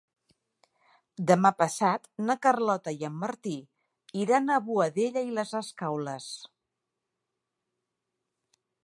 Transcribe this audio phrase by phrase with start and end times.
[1.31, 3.53] Demà passat na Carlota i en Martí
[4.23, 6.31] iran a Boadella i les Escaules.